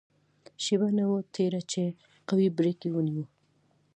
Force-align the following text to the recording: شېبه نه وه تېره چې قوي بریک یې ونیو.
شېبه 0.63 0.87
نه 0.97 1.05
وه 1.09 1.19
تېره 1.35 1.61
چې 1.71 1.83
قوي 2.29 2.47
بریک 2.57 2.79
یې 2.85 2.89
ونیو. 2.93 3.25